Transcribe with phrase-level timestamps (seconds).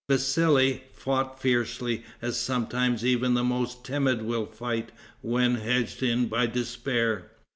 [0.09, 6.47] Vassali fought fiercely, as sometimes even the most timid will fight when hedged in by
[6.47, 7.29] despair.